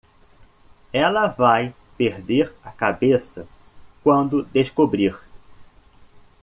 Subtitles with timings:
[0.91, 3.47] Ela vai perder a cabeça
[4.03, 5.15] quando descobrir.